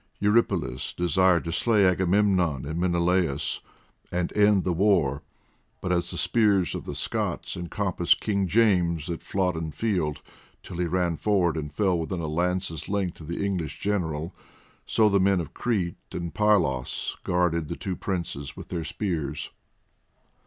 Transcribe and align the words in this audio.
Eurypylus 0.19 0.93
desired 0.93 1.43
to 1.43 1.51
slay 1.51 1.85
Agamemnon 1.85 2.65
and 2.65 2.79
Menelaus, 2.79 3.61
and 4.11 4.35
end 4.35 4.63
the 4.63 4.73
war, 4.73 5.21
but, 5.79 5.91
as 5.91 6.09
the 6.09 6.17
spears 6.17 6.73
of 6.73 6.85
the 6.85 6.95
Scots 6.95 7.55
encompassed 7.55 8.19
King 8.19 8.47
James 8.47 9.11
at 9.11 9.21
Flodden 9.21 9.71
Field 9.71 10.23
till 10.63 10.77
he 10.77 10.87
ran 10.87 11.17
forward, 11.17 11.55
and 11.55 11.71
fell 11.71 11.99
within 11.99 12.19
a 12.19 12.25
lance's 12.27 12.89
length 12.89 13.21
of 13.21 13.27
the 13.27 13.45
English 13.45 13.77
general, 13.77 14.33
so 14.87 15.07
the 15.07 15.19
men 15.19 15.39
of 15.39 15.53
Crete 15.53 15.97
and 16.13 16.33
Pylos 16.33 17.15
guarded 17.23 17.67
the 17.67 17.75
two 17.77 17.95
princes 17.95 18.57
with 18.57 18.69
their 18.69 18.83
spears. 18.83 19.51